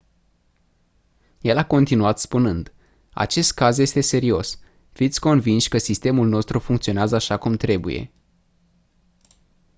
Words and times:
el 1.41 1.57
a 1.57 1.65
continuat 1.65 2.19
spunând: 2.19 2.73
«acest 3.13 3.53
caz 3.53 3.77
este 3.77 4.01
serios. 4.01 4.59
fiți 4.91 5.19
convinși 5.19 5.69
că 5.69 5.77
sistemul 5.77 6.27
nostru 6.27 6.59
funcționează 6.59 7.15
așa 7.15 7.37
cum 7.37 7.55
trebuie.». 7.55 8.11